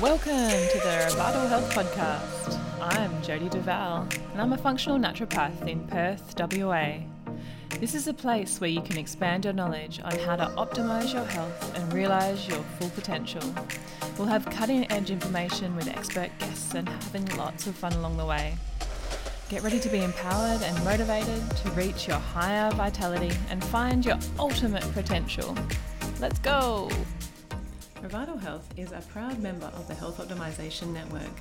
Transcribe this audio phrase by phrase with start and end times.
[0.00, 2.56] Welcome to the Vital Health Podcast.
[2.80, 6.98] I'm Jodi Duval, and I'm a functional naturopath in Perth, WA.
[7.80, 11.24] This is a place where you can expand your knowledge on how to optimize your
[11.24, 13.42] health and realize your full potential.
[14.16, 18.26] We'll have cutting edge information with expert guests and having lots of fun along the
[18.26, 18.56] way.
[19.48, 24.18] Get ready to be empowered and motivated to reach your higher vitality and find your
[24.38, 25.56] ultimate potential.
[26.20, 26.88] Let's go!
[28.02, 31.32] Revital Health is a proud member of the Health Optimization Network.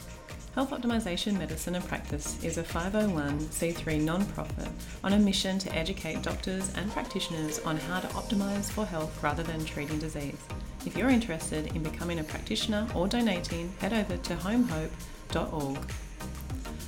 [0.55, 4.67] Health Optimization Medicine and Practice is a 501c3 non-profit
[5.03, 9.43] on a mission to educate doctors and practitioners on how to optimize for health rather
[9.43, 10.39] than treating disease.
[10.83, 15.77] If you're interested in becoming a practitioner or donating, head over to homehope.org.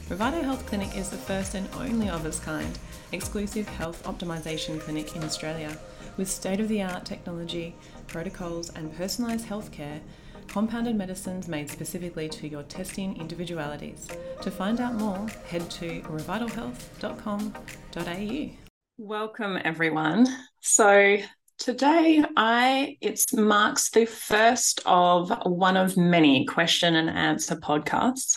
[0.09, 2.79] Revital Health Clinic is the first and only of its kind
[3.11, 5.77] exclusive health optimization clinic in Australia
[6.19, 7.73] with state of the art technology,
[8.07, 10.01] protocols, and personalised healthcare,
[10.47, 14.05] compounded medicines made specifically to your testing individualities.
[14.41, 18.49] To find out more, head to revitalhealth.com.au.
[18.97, 20.27] Welcome everyone.
[20.59, 21.19] So
[21.57, 28.35] today I it marks the first of one of many question and answer podcasts.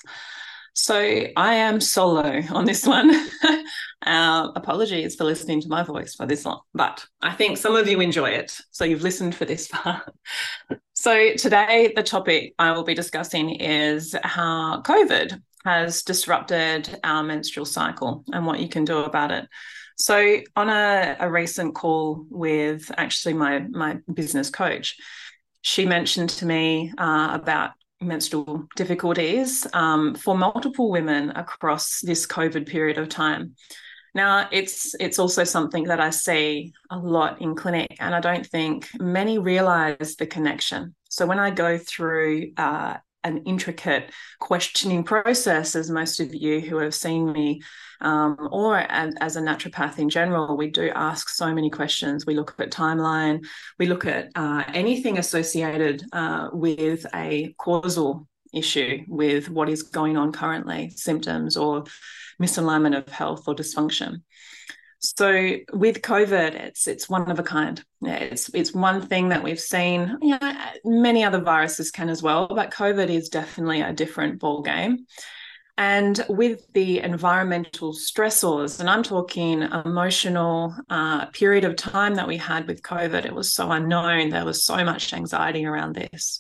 [0.75, 3.11] So I am solo on this one.
[4.07, 7.89] uh, apologies for listening to my voice for this long, but I think some of
[7.89, 8.57] you enjoy it.
[8.71, 10.05] So you've listened for this far.
[10.95, 17.67] so today, the topic I will be discussing is how COVID has disrupted our menstrual
[17.67, 19.49] cycle and what you can do about it.
[19.97, 24.97] So on a, a recent call with actually my my business coach,
[25.61, 32.67] she mentioned to me uh, about menstrual difficulties um, for multiple women across this COVID
[32.67, 33.55] period of time.
[34.15, 38.47] Now, it's it's also something that I see a lot in clinic, and I don't
[38.47, 40.95] think many realize the connection.
[41.09, 44.11] So when I go through uh, an intricate
[44.41, 47.63] questioning process, as most of you who have seen me,
[48.01, 52.27] um, or as, as, a naturopath in general, we do ask so many questions.
[52.27, 53.47] We look at timeline,
[53.79, 60.17] we look at uh, anything associated uh, with a causal issue with what is going
[60.17, 61.85] on currently, symptoms or
[62.41, 64.23] misalignment of health or dysfunction.
[64.99, 67.83] So with COVID, it's it's one of a kind.
[68.03, 70.17] It's it's one thing that we've seen.
[70.23, 70.55] You know,
[70.85, 75.07] many other viruses can as well, but COVID is definitely a different ball game.
[75.77, 82.37] And with the environmental stressors, and I'm talking emotional uh, period of time that we
[82.37, 84.29] had with COVID, it was so unknown.
[84.29, 86.39] There was so much anxiety around this.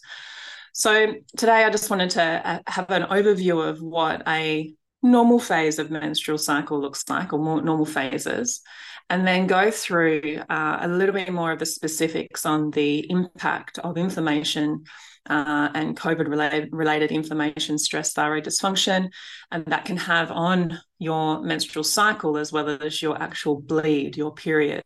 [0.72, 4.72] So today, I just wanted to uh, have an overview of what a
[5.02, 8.62] normal phase of menstrual cycle looks like, or more normal phases,
[9.10, 13.78] and then go through uh, a little bit more of the specifics on the impact
[13.80, 14.84] of inflammation
[15.28, 19.10] uh, and COVID related, related inflammation, stress, thyroid dysfunction,
[19.50, 24.32] and that can have on your menstrual cycle as well as your actual bleed, your
[24.32, 24.82] period.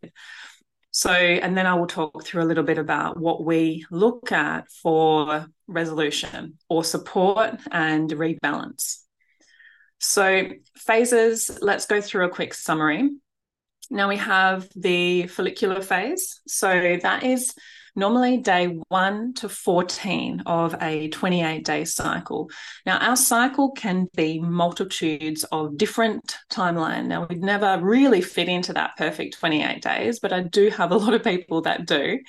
[0.90, 4.68] So, and then I will talk through a little bit about what we look at
[4.82, 8.98] for resolution or support and rebalance.
[9.98, 13.10] So, phases, let's go through a quick summary.
[13.90, 16.40] Now we have the follicular phase.
[16.46, 17.54] So, that is
[17.96, 22.50] normally day 1 to 14 of a 28 day cycle.
[22.84, 27.06] Now, our cycle can be multitudes of different timeline.
[27.06, 30.96] Now, we'd never really fit into that perfect 28 days, but I do have a
[30.96, 32.20] lot of people that do.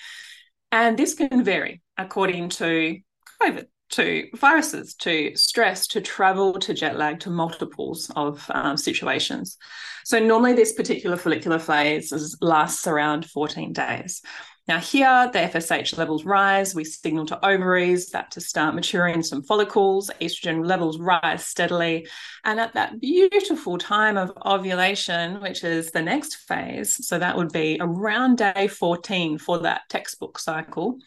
[0.71, 2.97] And this can vary according to
[3.41, 9.57] COVID to viruses, to stress, to travel, to jet lag, to multiples of um, situations.
[10.03, 14.21] So normally this particular follicular phase is, lasts around 14 days.
[14.67, 19.41] Now here the FSH levels rise, we signal to ovaries that to start maturing some
[19.41, 22.07] follicles, estrogen levels rise steadily.
[22.43, 27.53] And at that beautiful time of ovulation, which is the next phase, so that would
[27.53, 30.99] be around day 14 for that textbook cycle,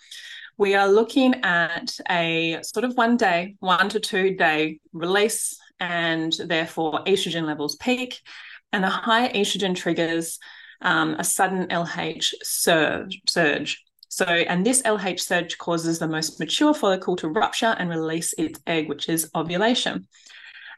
[0.60, 6.34] we are looking at a sort of one day, one to two day release, and
[6.34, 8.20] therefore estrogen levels peak.
[8.70, 10.38] And the high estrogen triggers
[10.82, 13.82] um, a sudden LH surge, surge.
[14.10, 18.60] So, and this LH surge causes the most mature follicle to rupture and release its
[18.66, 20.08] egg, which is ovulation.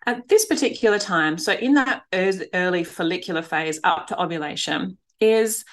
[0.06, 5.64] At this particular time, so in that early follicular phase up to ovulation, is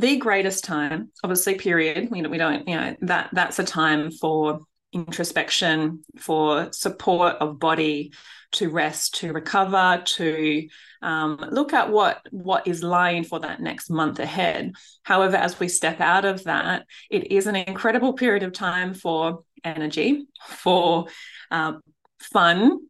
[0.00, 2.10] the greatest time, obviously, period.
[2.10, 4.60] We, we don't, you know, that that's a time for
[4.92, 8.12] introspection, for support of body,
[8.52, 10.68] to rest, to recover, to
[11.02, 14.72] um, look at what what is lying for that next month ahead.
[15.04, 19.44] However, as we step out of that, it is an incredible period of time for
[19.62, 21.06] energy, for
[21.50, 21.80] um,
[22.18, 22.80] fun,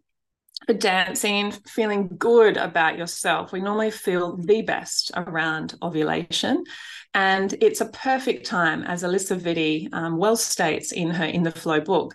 [0.68, 3.52] dancing, feeling good about yourself.
[3.52, 6.64] We normally feel the best around ovulation.
[7.14, 11.50] And it's a perfect time, as Alisa Vitti um, well states in her In the
[11.50, 12.14] Flow book,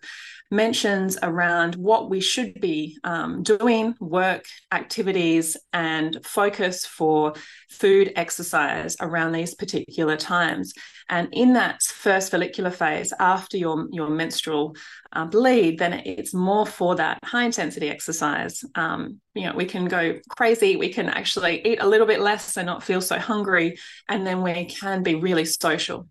[0.52, 7.34] mentions around what we should be um, doing, work, activities, and focus for
[7.70, 10.74] food, exercise around these particular times.
[11.10, 14.76] And in that first follicular phase, after your, your menstrual
[15.16, 18.64] uh, bleed, then it's more for that high intensity exercise.
[18.76, 20.76] Um, you know, we can go crazy.
[20.76, 23.78] We can actually eat a little bit less and not feel so hungry.
[24.10, 26.08] And then we can be really social.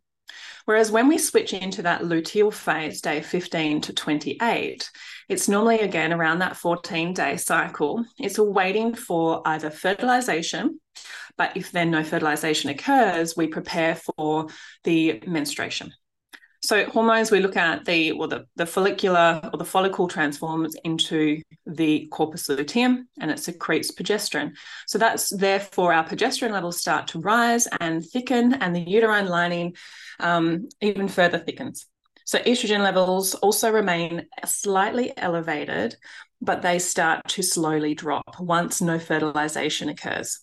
[0.64, 4.90] Whereas when we switch into that luteal phase, day 15 to 28,
[5.28, 8.04] it's normally again around that 14 day cycle.
[8.18, 10.80] It's waiting for either fertilization,
[11.36, 14.46] but if then no fertilization occurs, we prepare for
[14.84, 15.92] the menstruation.
[16.64, 21.42] So hormones, we look at the well, the, the follicular or the follicle transforms into
[21.66, 24.54] the corpus luteum and it secretes progesterone.
[24.86, 29.76] So that's therefore our progesterone levels start to rise and thicken, and the uterine lining
[30.20, 31.84] um, even further thickens.
[32.24, 35.96] So estrogen levels also remain slightly elevated,
[36.40, 40.40] but they start to slowly drop once no fertilization occurs.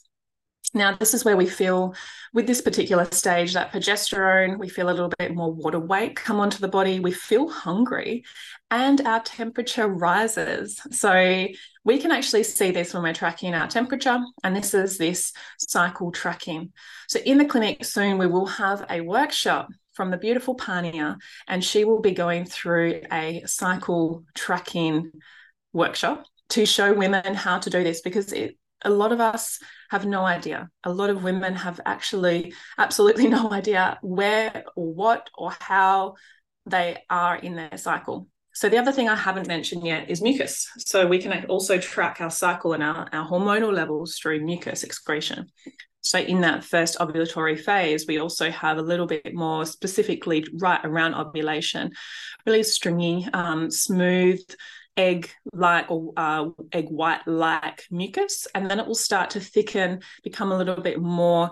[0.73, 1.95] Now, this is where we feel
[2.33, 6.39] with this particular stage that progesterone, we feel a little bit more water weight come
[6.39, 8.23] onto the body, we feel hungry,
[8.69, 10.79] and our temperature rises.
[10.91, 11.47] So,
[11.83, 16.11] we can actually see this when we're tracking our temperature, and this is this cycle
[16.11, 16.71] tracking.
[17.09, 21.63] So, in the clinic soon, we will have a workshop from the beautiful Pania, and
[21.63, 25.11] she will be going through a cycle tracking
[25.73, 29.59] workshop to show women how to do this because it, a lot of us
[29.91, 30.69] have no idea.
[30.85, 36.15] A lot of women have actually absolutely no idea where or what or how
[36.65, 38.27] they are in their cycle.
[38.53, 40.69] So the other thing I haven't mentioned yet is mucus.
[40.77, 45.47] So we can also track our cycle and our, our hormonal levels through mucus excretion.
[46.01, 50.81] So in that first ovulatory phase, we also have a little bit more specifically right
[50.83, 51.91] around ovulation,
[52.45, 54.41] really stringy, um, smooth,
[54.97, 60.01] egg like or uh, egg white like mucus and then it will start to thicken
[60.23, 61.51] become a little bit more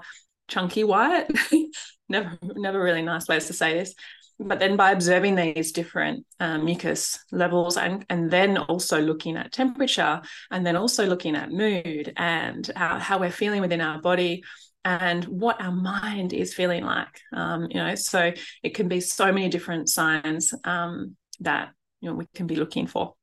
[0.50, 1.27] chunky white.
[2.12, 3.94] Never never really nice ways to say this.
[4.39, 9.51] But then by observing these different um, mucus levels and and then also looking at
[9.51, 10.19] temperature
[10.50, 14.42] and then also looking at mood and how, we're feeling within our body
[14.83, 18.31] and what our mind is feeling like um, you know so
[18.63, 21.69] it can be so many different signs um, that
[22.01, 23.13] you know we can be looking for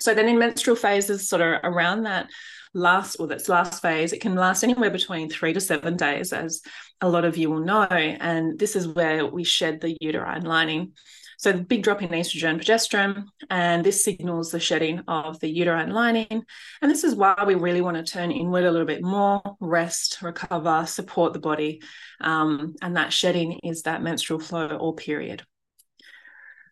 [0.00, 2.28] so then in menstrual phases, sort of around that
[2.74, 6.62] last or that's last phase, it can last anywhere between three to seven days, as
[7.00, 7.86] a lot of you will know.
[7.90, 10.92] And this is where we shed the uterine lining.
[11.38, 15.90] So the big drop in estrogen, progesterone, and this signals the shedding of the uterine
[15.90, 16.44] lining.
[16.80, 20.22] And this is why we really want to turn inward a little bit more, rest,
[20.22, 21.82] recover, support the body.
[22.20, 25.44] Um, and that shedding is that menstrual flow or period.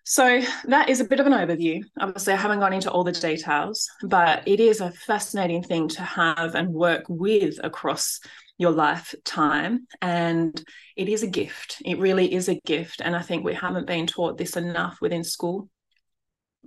[0.05, 1.83] So that is a bit of an overview.
[2.01, 6.03] Obviously, I haven't gone into all the details, but it is a fascinating thing to
[6.03, 8.19] have and work with across
[8.59, 9.87] your lifetime.
[10.01, 10.61] And
[10.97, 11.81] it is a gift.
[11.85, 13.01] It really is a gift.
[13.01, 15.69] And I think we haven't been taught this enough within school,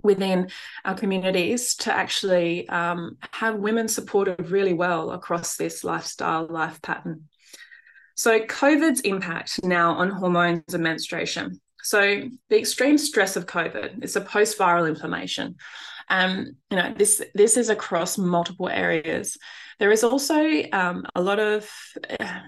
[0.02, 0.48] within
[0.86, 7.28] our communities, to actually um, have women supported really well across this lifestyle, life pattern.
[8.14, 11.60] So, COVID's impact now on hormones and menstruation.
[11.86, 15.54] So the extreme stress of COVID, it's a post-viral inflammation.
[16.08, 19.38] Um, you know, this this is across multiple areas.
[19.78, 21.70] There is also um, a lot of
[22.18, 22.40] uh,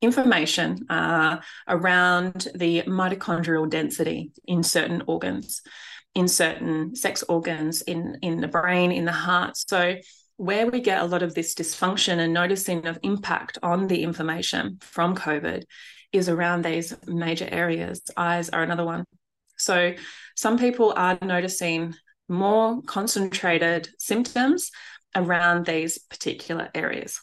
[0.00, 5.62] information uh, around the mitochondrial density in certain organs,
[6.14, 9.56] in certain sex organs, in in the brain, in the heart.
[9.56, 9.96] So
[10.36, 14.78] where we get a lot of this dysfunction and noticing of impact on the inflammation
[14.80, 15.64] from COVID
[16.16, 18.02] is around these major areas.
[18.16, 19.04] Eyes are another one.
[19.58, 19.94] So
[20.36, 21.94] some people are noticing
[22.28, 24.70] more concentrated symptoms
[25.14, 27.20] around these particular areas.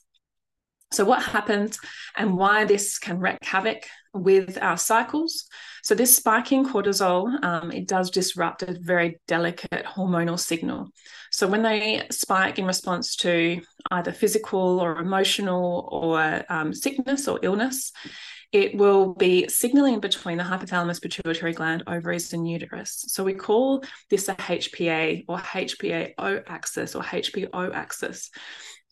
[0.93, 1.79] So, what happens
[2.15, 5.45] and why this can wreak havoc with our cycles?
[5.83, 10.89] So, this spike in cortisol um, it does disrupt a very delicate hormonal signal.
[11.31, 13.59] So, when they spike in response to
[13.89, 17.91] either physical or emotional or um, sickness or illness,
[18.53, 23.03] it will be signaling between the hypothalamus pituitary gland, ovaries, and uterus.
[23.07, 28.29] So we call this a HPA or HPAO axis or HPO axis.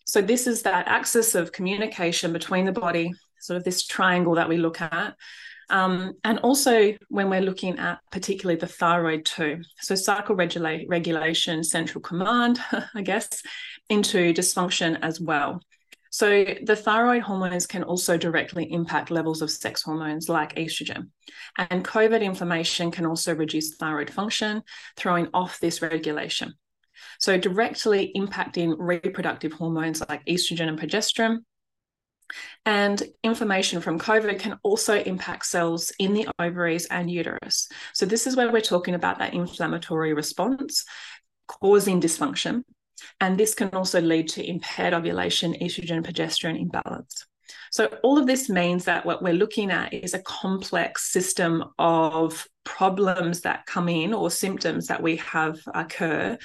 [0.04, 4.48] So this is that axis of communication between the body, sort of this triangle that
[4.48, 5.14] we look at,
[5.70, 9.62] Um, and also when we're looking at particularly the thyroid too.
[9.80, 12.60] So cycle regula- regulation, central command,
[12.94, 13.28] I guess,
[13.88, 15.62] into dysfunction as well.
[16.12, 21.08] So the thyroid hormones can also directly impact levels of sex hormones like estrogen.
[21.56, 24.62] And COVID inflammation can also reduce thyroid function,
[24.96, 26.52] throwing off this regulation.
[27.18, 31.38] So directly impacting reproductive hormones like estrogen and progesterone,
[32.66, 37.68] and inflammation from COVID can also impact cells in the ovaries and uterus.
[37.94, 40.84] So, this is where we're talking about that inflammatory response
[41.46, 42.62] causing dysfunction.
[43.20, 47.26] And this can also lead to impaired ovulation, estrogen, progesterone imbalance.
[47.70, 52.46] So, all of this means that what we're looking at is a complex system of
[52.64, 56.36] problems that come in or symptoms that we have occur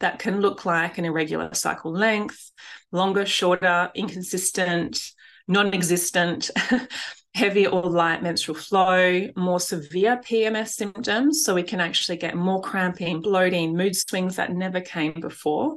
[0.00, 2.52] that can look like an irregular cycle length,
[2.92, 5.10] longer, shorter, inconsistent,
[5.48, 6.50] non existent,
[7.34, 11.44] heavy or light menstrual flow, more severe PMS symptoms.
[11.44, 15.76] So we can actually get more cramping, bloating, mood swings that never came before.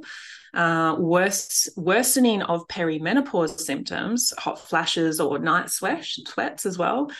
[0.54, 7.10] Uh, worse, worsening of perimenopause symptoms, hot flashes or night sweat, sweats as well,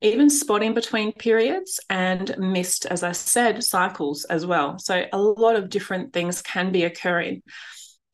[0.00, 4.78] even spotting between periods and missed, as I said, cycles as well.
[4.78, 7.42] So a lot of different things can be occurring.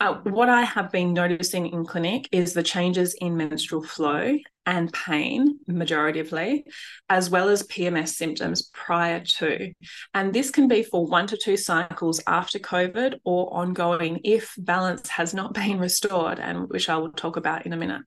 [0.00, 4.92] Uh, what I have been noticing in clinic is the changes in menstrual flow and
[4.92, 6.62] pain, majoritively,
[7.08, 9.72] as well as PMS symptoms prior to.
[10.14, 15.08] And this can be for one to two cycles after COVID or ongoing if balance
[15.08, 18.02] has not been restored, and which I will talk about in a minute.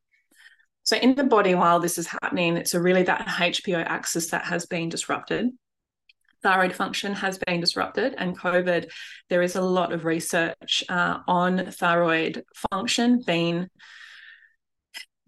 [0.84, 4.66] So, in the body, while this is happening, it's really that HPO axis that has
[4.66, 5.50] been disrupted
[6.44, 8.90] thyroid function has been disrupted and covid
[9.30, 13.68] there is a lot of research uh, on thyroid function being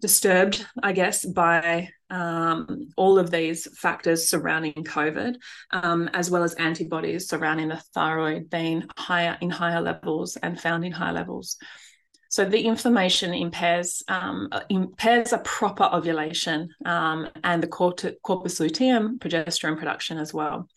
[0.00, 5.36] disturbed i guess by um, all of these factors surrounding covid
[5.70, 10.84] um, as well as antibodies surrounding the thyroid being higher in higher levels and found
[10.84, 11.56] in higher levels
[12.34, 19.78] so the inflammation impairs um, impairs a proper ovulation um, and the corpus luteum progesterone
[19.78, 20.68] production as well.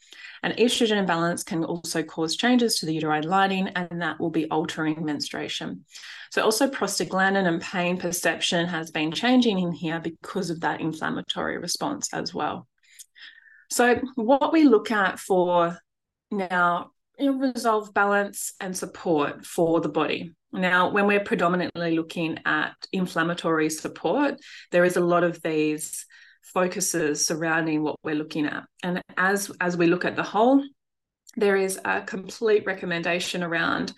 [0.43, 4.47] And estrogen imbalance can also cause changes to the uterine lining, and that will be
[4.51, 5.83] altering menstruation.
[6.29, 11.57] So, also prostaglandin and pain perception has been changing in here because of that inflammatory
[11.57, 12.67] response as well.
[13.71, 15.79] So, what we look at for
[16.29, 20.33] now resolve balance and support for the body.
[20.53, 24.35] Now, when we're predominantly looking at inflammatory support,
[24.71, 26.05] there is a lot of these
[26.53, 28.63] focuses surrounding what we're looking at.
[28.83, 30.63] And as as we look at the whole,
[31.35, 33.93] there is a complete recommendation around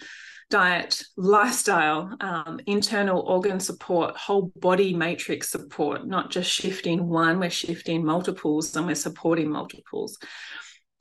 [0.49, 7.51] diet, lifestyle, um, internal organ support, whole body matrix support, not just shifting one, we're
[7.51, 10.17] shifting multiples and we're supporting multiples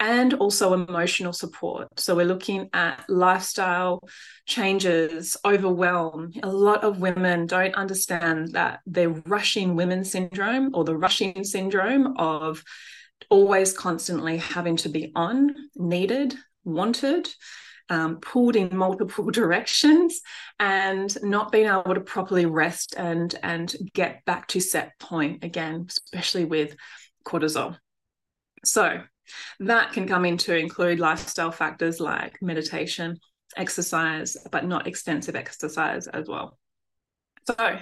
[0.01, 1.89] and also emotional support.
[1.99, 4.01] So we're looking at lifestyle
[4.47, 6.33] changes, overwhelm.
[6.43, 12.17] A lot of women don't understand that they're rushing women syndrome or the rushing syndrome
[12.17, 12.63] of
[13.29, 17.29] always constantly having to be on, needed, wanted.
[17.91, 20.21] Um, pulled in multiple directions
[20.61, 25.87] and not being able to properly rest and and get back to set point again
[25.89, 26.77] especially with
[27.25, 27.79] cortisol
[28.63, 29.01] so
[29.61, 33.19] that can come into include lifestyle factors like meditation,
[33.57, 36.59] exercise, but not extensive exercise as well.
[37.47, 37.79] So,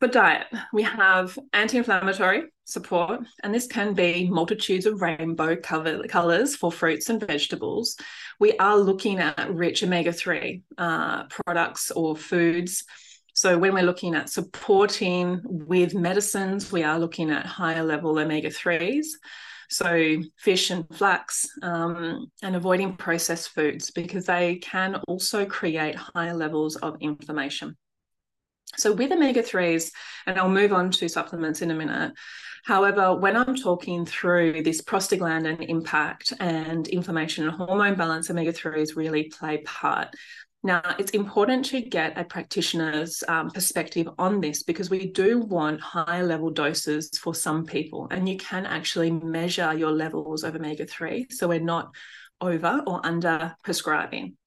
[0.00, 6.02] for diet, we have anti inflammatory support, and this can be multitudes of rainbow cover,
[6.08, 7.96] colors for fruits and vegetables.
[8.40, 12.84] We are looking at rich omega 3 uh, products or foods
[13.34, 18.48] so when we're looking at supporting with medicines, we are looking at higher level omega
[18.48, 19.06] 3s.
[19.68, 26.34] So fish and flax um, and avoiding processed foods because they can also create higher
[26.34, 27.76] levels of inflammation.
[28.76, 29.90] So with omega 3s,
[30.26, 32.12] and I'll move on to supplements in a minute.
[32.64, 38.96] However, when I'm talking through this prostaglandin impact and inflammation and hormone balance, omega 3s
[38.96, 40.14] really play part.
[40.66, 45.82] Now, it's important to get a practitioner's um, perspective on this because we do want
[45.82, 50.86] higher level doses for some people, and you can actually measure your levels of omega
[50.86, 51.26] 3.
[51.28, 51.94] So we're not
[52.40, 54.38] over or under prescribing.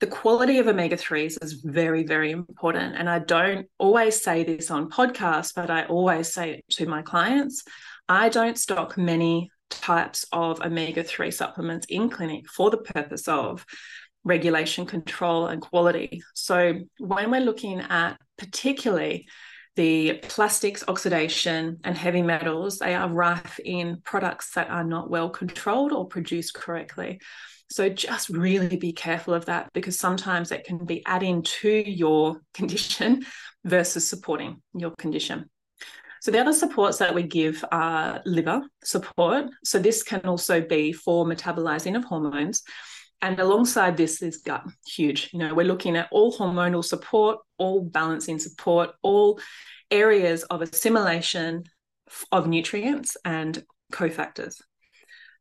[0.00, 2.96] The quality of omega 3s is very, very important.
[2.96, 7.02] And I don't always say this on podcasts, but I always say it to my
[7.02, 7.62] clients.
[8.08, 13.66] I don't stock many types of omega 3 supplements in clinic for the purpose of
[14.24, 16.22] regulation, control, and quality.
[16.34, 19.28] So when we're looking at particularly
[19.76, 25.30] the plastics oxidation and heavy metals they are rife in products that are not well
[25.30, 27.20] controlled or produced correctly.
[27.70, 32.40] So just really be careful of that because sometimes it can be adding to your
[32.54, 33.24] condition
[33.64, 35.48] versus supporting your condition.
[36.20, 39.46] So the other supports that we give are liver support.
[39.64, 42.62] So this can also be for metabolizing of hormones
[43.22, 45.30] and alongside this is gut, huge.
[45.32, 49.40] You know, we're looking at all hormonal support, all balancing support, all
[49.92, 51.62] areas of assimilation
[52.32, 54.60] of nutrients and cofactors.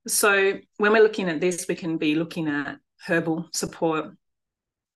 [0.08, 4.16] So when we're looking at this, we can be looking at herbal support.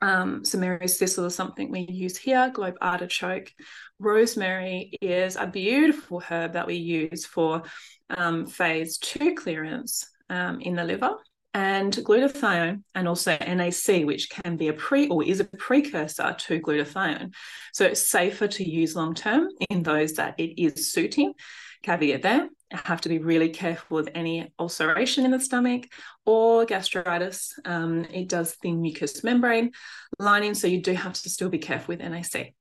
[0.01, 3.51] Um, St Mary's thistle is something we use here, globe artichoke.
[3.97, 7.63] Rosemary is a beautiful herb that we use for
[8.11, 11.15] um, phase two clearance um, in the liver
[11.55, 16.59] and glutathione and also NAC, which can be a pre or is a precursor to
[16.59, 17.33] glutathione.
[17.73, 21.33] So it's safer to use long term in those that it is suiting.
[21.81, 25.87] Caveat there, I have to be really careful with any ulceration in the stomach
[26.25, 27.53] or gastritis.
[27.63, 29.71] Um, it does thin mucous membrane
[30.19, 32.35] lining, so you do have to still be careful with NAC.
[32.35, 32.53] It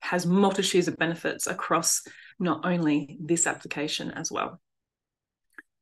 [0.00, 2.00] has multitudes of benefits across
[2.38, 4.58] not only this application as well.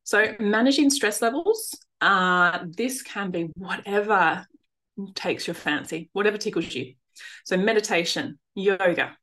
[0.02, 1.74] So, managing stress levels,
[2.04, 4.46] uh, this can be whatever
[5.14, 6.94] takes your fancy, whatever tickles you.
[7.44, 9.16] So, meditation, yoga,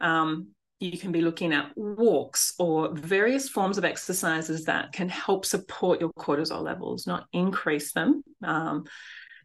[0.00, 0.48] um,
[0.78, 6.00] you can be looking at walks or various forms of exercises that can help support
[6.00, 8.22] your cortisol levels, not increase them.
[8.44, 8.84] Um,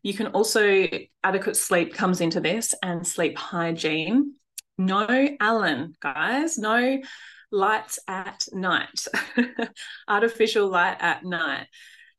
[0.04, 0.88] you can also,
[1.24, 4.36] adequate sleep comes into this and sleep hygiene.
[4.78, 5.08] No
[5.40, 7.00] Allen, guys, no
[7.52, 9.06] lights at night,
[10.08, 11.68] artificial light at night.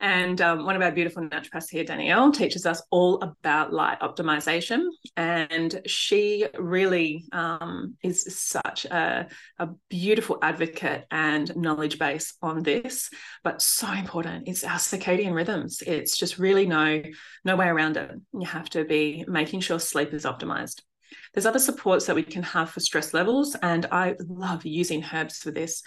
[0.02, 4.88] And um, one of our beautiful naturopaths here, Danielle, teaches us all about light optimization.
[5.16, 9.28] And she really um, is such a,
[9.60, 13.10] a, beautiful advocate and knowledge base on this,
[13.44, 14.48] but so important.
[14.48, 15.82] It's our circadian rhythms.
[15.86, 17.00] It's just really no,
[17.44, 18.10] no way around it.
[18.32, 20.80] You have to be making sure sleep is optimized.
[21.32, 25.38] There's other supports that we can have for stress levels, and I love using herbs
[25.38, 25.82] for this.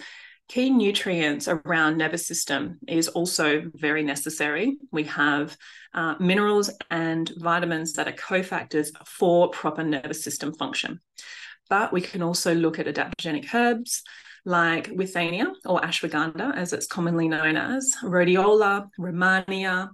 [0.48, 4.76] Key nutrients around nervous system is also very necessary.
[4.92, 5.56] We have
[5.92, 11.00] uh, minerals and vitamins that are cofactors for proper nervous system function.
[11.68, 14.04] But we can also look at adaptogenic herbs
[14.44, 19.90] like withania or ashwagandha, as it's commonly known as, rhodiola, rehmannia,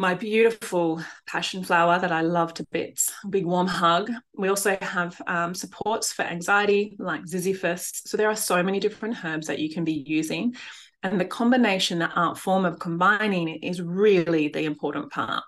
[0.00, 4.10] my beautiful passion flower that I love to bits, big warm hug.
[4.34, 8.08] We also have um, supports for anxiety like ziziphus.
[8.08, 10.56] So there are so many different herbs that you can be using.
[11.02, 15.44] And the combination, the art form of combining is really the important part.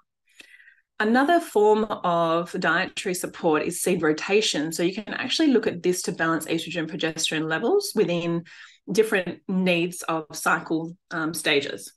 [1.01, 4.71] Another form of dietary support is seed rotation.
[4.71, 8.45] So you can actually look at this to balance estrogen progesterone levels within
[8.91, 11.91] different needs of cycle um, stages.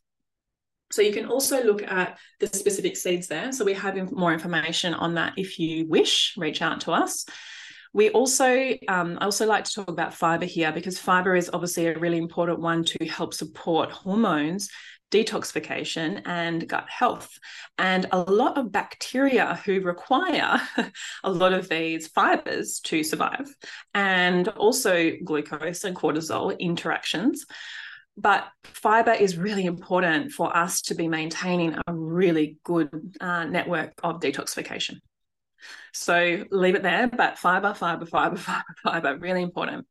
[0.95, 3.51] So you can also look at the specific seeds there.
[3.51, 7.25] So we have more information on that if you wish, reach out to us.
[7.91, 11.87] We also, um, I also like to talk about fiber here because fiber is obviously
[11.87, 14.69] a really important one to help support hormones,
[15.11, 17.29] detoxification, and gut health.
[17.77, 20.61] And a lot of bacteria who require
[21.25, 23.53] a lot of these fibers to survive,
[23.93, 27.45] and also glucose and cortisol interactions.
[28.17, 33.93] But fiber is really important for us to be maintaining a really good uh, network
[34.03, 34.99] of detoxification.
[35.93, 39.85] So leave it there, but fiber, fiber, fiber, fiber, fiber, really important.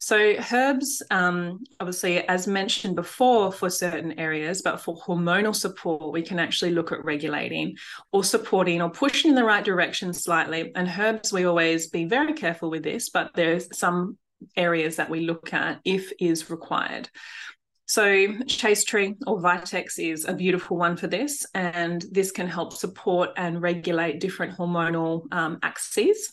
[0.00, 6.22] So herbs, um, obviously, as mentioned before, for certain areas, but for hormonal support, we
[6.22, 7.76] can actually look at regulating
[8.12, 10.70] or supporting or pushing in the right direction slightly.
[10.76, 14.16] And herbs, we always be very careful with this, but there's some
[14.56, 17.08] areas that we look at if is required.
[17.86, 22.74] So, Chaste Tree or Vitex is a beautiful one for this, and this can help
[22.74, 26.32] support and regulate different hormonal um, axes.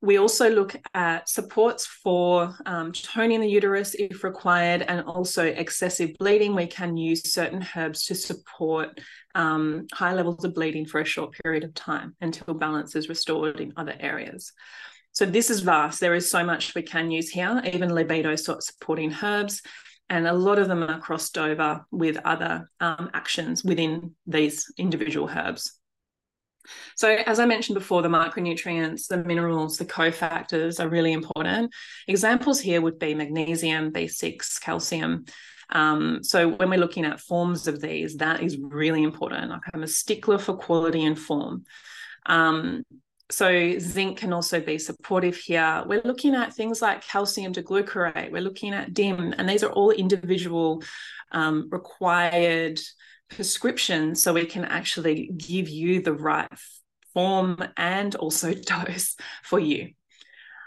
[0.00, 6.16] We also look at supports for um, toning the uterus if required, and also excessive
[6.18, 6.56] bleeding.
[6.56, 9.00] We can use certain herbs to support
[9.36, 13.60] um, high levels of bleeding for a short period of time until balance is restored
[13.60, 14.52] in other areas.
[15.12, 16.00] So this is vast.
[16.00, 19.62] There is so much we can use here, even libido supporting herbs.
[20.08, 25.28] And a lot of them are crossed over with other um, actions within these individual
[25.28, 25.78] herbs.
[26.96, 31.72] So, as I mentioned before, the micronutrients, the minerals, the cofactors are really important.
[32.06, 35.24] Examples here would be magnesium, B6, calcium.
[35.70, 39.50] Um, so, when we're looking at forms of these, that is really important.
[39.50, 41.64] Like I'm a stickler for quality and form.
[42.26, 42.84] Um,
[43.30, 45.82] so zinc can also be supportive here.
[45.86, 48.30] We're looking at things like calcium to diglucarate.
[48.30, 50.82] We're looking at DIM, and these are all individual
[51.30, 52.80] um, required
[53.30, 56.48] prescriptions, so we can actually give you the right
[57.14, 59.90] form and also dose for you.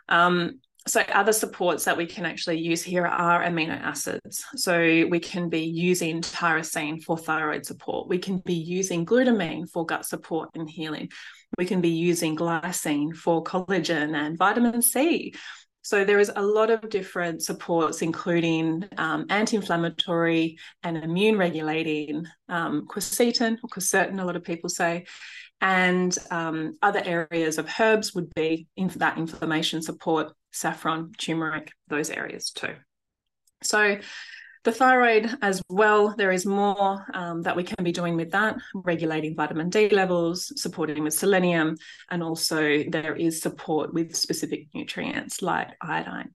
[0.10, 4.46] Um, so other supports that we can actually use here are amino acids.
[4.56, 4.78] So
[5.10, 8.08] we can be using tyrosine for thyroid support.
[8.08, 11.10] We can be using glutamine for gut support and healing.
[11.58, 15.34] We can be using glycine for collagen and vitamin C.
[15.82, 22.88] So there is a lot of different supports, including um, anti-inflammatory and immune regulating, um,
[22.88, 25.06] quercetin or quercetin, a lot of people say,
[25.62, 32.10] and um, other areas of herbs would be in that inflammation support, saffron, turmeric, those
[32.10, 32.76] areas too.
[33.64, 33.98] So
[34.64, 38.58] the thyroid as well, there is more um, that we can be doing with that,
[38.74, 41.76] regulating vitamin D levels, supporting with selenium,
[42.10, 46.34] and also there is support with specific nutrients like iodine.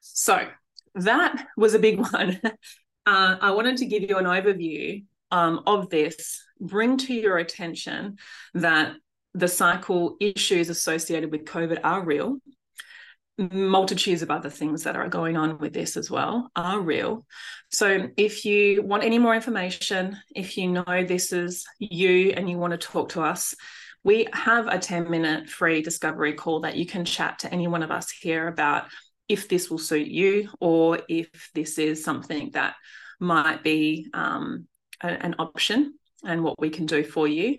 [0.00, 0.48] So
[0.96, 2.40] that was a big one.
[3.06, 8.16] Uh, I wanted to give you an overview um, of this bring to your attention
[8.54, 8.94] that
[9.34, 12.38] the cycle issues associated with COVID are real.
[13.40, 17.24] Multitudes of other things that are going on with this as well are real.
[17.70, 22.58] So, if you want any more information, if you know this is you and you
[22.58, 23.54] want to talk to us,
[24.04, 27.82] we have a 10 minute free discovery call that you can chat to any one
[27.82, 28.84] of us here about
[29.28, 32.74] if this will suit you or if this is something that
[33.20, 34.66] might be um,
[35.02, 35.94] a, an option
[36.24, 37.58] and what we can do for you.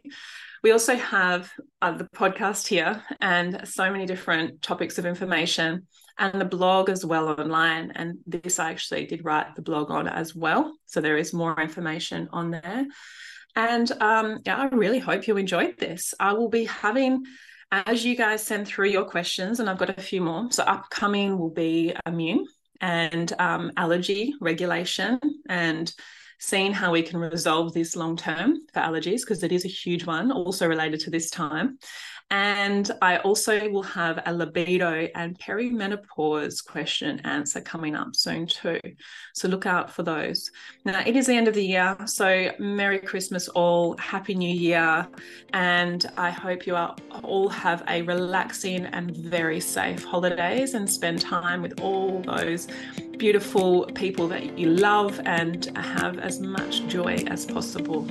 [0.63, 5.87] We also have uh, the podcast here and so many different topics of information
[6.19, 7.91] and the blog as well online.
[7.95, 10.75] And this I actually did write the blog on as well.
[10.85, 12.85] So there is more information on there.
[13.55, 16.13] And um, yeah, I really hope you enjoyed this.
[16.19, 17.23] I will be having,
[17.71, 20.51] as you guys send through your questions, and I've got a few more.
[20.51, 22.45] So upcoming will be immune
[22.79, 25.19] and um, allergy regulation
[25.49, 25.91] and
[26.41, 30.05] seeing how we can resolve this long term for allergies, because it is a huge
[30.05, 31.77] one, also related to this time.
[32.31, 38.79] And I also will have a libido and perimenopause question answer coming up soon too.
[39.33, 40.49] So look out for those.
[40.85, 41.97] Now, it is the end of the year.
[42.05, 43.97] So Merry Christmas, all.
[43.97, 45.05] Happy New Year.
[45.51, 51.19] And I hope you are, all have a relaxing and very safe holidays and spend
[51.19, 52.67] time with all those
[53.21, 58.07] beautiful people that you love and have as much joy as possible.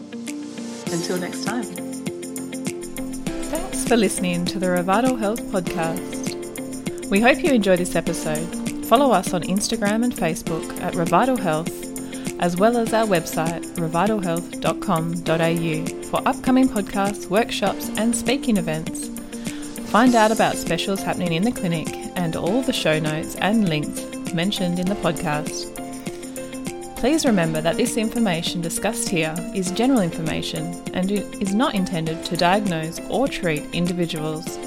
[0.93, 1.65] Until next time.
[3.51, 7.11] Thanks for listening to the Revital Health Podcast.
[7.11, 8.47] We hope you enjoy this episode.
[8.87, 11.73] Follow us on Instagram and Facebook at Revital Health,
[12.41, 19.09] as well as our website, revitalhealth.com.au, for upcoming podcasts, workshops, and speaking events.
[19.91, 24.05] Find out about specials happening in the clinic and all the show notes and links
[24.35, 25.75] mentioned in the podcast.
[26.97, 32.37] Please remember that this information discussed here is general information and is not intended to
[32.37, 34.59] diagnose or treat individuals.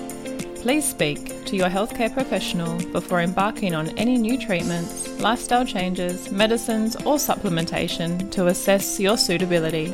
[0.56, 6.96] Please speak to your healthcare professional before embarking on any new treatments, lifestyle changes, medicines,
[6.96, 9.94] or supplementation to assess your suitability.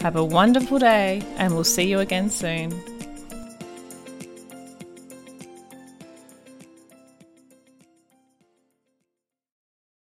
[0.00, 2.93] Have a wonderful day, and we'll see you again soon.